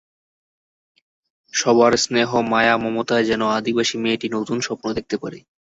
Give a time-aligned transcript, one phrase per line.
[1.53, 5.39] সবার স্নেহ মায়া মমতায় যেন আদিবাসী মেয়েটি নতুন স্বপ্ন দেখতে পারে।